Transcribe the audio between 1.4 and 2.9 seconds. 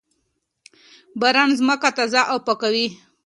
ځمکه تازه او پاکه کوي.